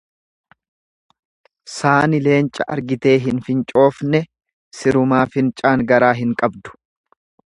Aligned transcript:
Saani 1.73 2.21
leenca 2.27 2.65
argitee 2.77 3.13
hin 3.27 3.41
fincoofne 3.49 4.21
sirumaa 4.79 5.21
fincaan 5.37 5.85
garaa 5.93 6.13
hin 6.23 6.33
qabdu. 6.43 6.75